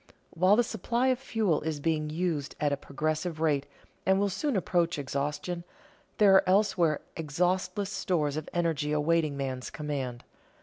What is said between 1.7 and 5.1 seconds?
being used at a progressive rate and will soon approach